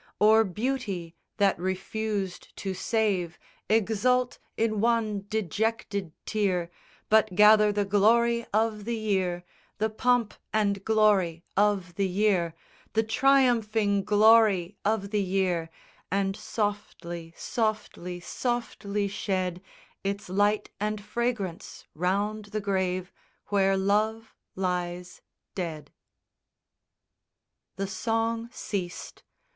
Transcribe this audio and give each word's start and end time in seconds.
Or 0.19 0.43
beauty 0.43 1.15
that 1.37 1.59
refused 1.59 2.55
to 2.55 2.73
save. 2.73 3.37
Exult 3.69 4.39
in 4.57 4.79
one 4.81 5.27
dejected 5.29 6.11
tear; 6.25 6.71
But 7.07 7.35
gather 7.35 7.71
the 7.71 7.85
glory 7.85 8.47
of 8.51 8.85
the 8.85 8.95
year, 8.97 9.43
The 9.77 9.91
pomp 9.91 10.33
and 10.51 10.83
glory 10.83 11.43
of 11.55 11.93
the 11.97 12.07
year, 12.07 12.55
The 12.93 13.03
triumphing 13.03 14.03
glory 14.03 14.75
of 14.83 15.11
the 15.11 15.21
year, 15.21 15.69
And 16.09 16.35
softly, 16.35 17.31
softly, 17.37 18.19
softly 18.19 19.07
shed 19.07 19.61
Its 20.03 20.29
light 20.29 20.71
and 20.79 20.99
fragrance 20.99 21.85
round 21.93 22.45
the 22.45 22.59
grave 22.59 23.13
Where 23.49 23.77
Love 23.77 24.33
lies 24.55 25.21
dead_. 25.55 25.89
The 27.75 27.85
song 27.85 28.49
ceased. 28.51 29.21